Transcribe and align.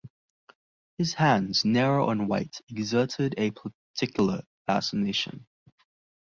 His 0.97 1.13
hands, 1.13 1.63
narrow 1.63 2.09
and 2.09 2.27
white, 2.27 2.59
exerted 2.69 3.35
a 3.37 3.51
peculiar 3.93 4.41
fascination. 4.65 5.45